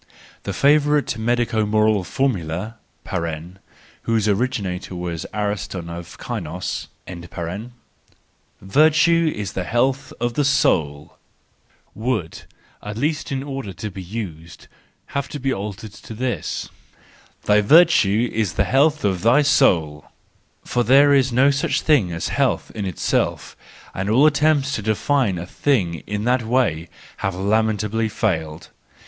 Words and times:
—The 0.45 0.51
favourite 0.53 1.15
medico 1.19 1.63
moral 1.63 2.03
formula 2.03 2.77
(whose 4.01 4.27
originator 4.27 4.95
was 4.95 5.27
Ariston 5.31 5.91
of 5.91 6.17
Chios)," 6.19 6.87
Virtue 8.61 9.31
is 9.35 9.53
the 9.53 9.63
health 9.63 10.11
of 10.19 10.33
the 10.33 10.43
soul," 10.43 11.19
would, 11.93 12.45
at 12.81 12.97
least 12.97 13.31
in 13.31 13.43
order 13.43 13.73
to 13.73 13.91
be 13.91 14.01
used, 14.01 14.65
have 15.13 15.27
to 15.29 15.39
be 15.39 15.53
altered 15.53 15.93
to 15.93 16.15
this:" 16.15 16.67
Thy 17.45 17.61
virtue 17.61 18.27
is 18.33 18.53
the 18.53 18.63
health 18.63 19.05
of 19.05 19.21
thy 19.21 19.43
soul" 19.43 20.05
For 20.65 20.83
there 20.83 21.13
is 21.13 21.31
no 21.31 21.51
such 21.51 21.81
thing 21.81 22.11
as 22.11 22.29
health 22.29 22.71
in 22.73 22.85
itself, 22.85 23.55
and 23.93 24.09
all 24.09 24.25
attempts 24.25 24.73
to 24.73 24.81
define 24.81 25.37
a 25.37 25.45
thing 25.45 26.01
in 26.07 26.23
that 26.23 26.41
way 26.41 26.89
have 27.17 27.35
lamentably 27.35 28.09
failed. 28.09 28.69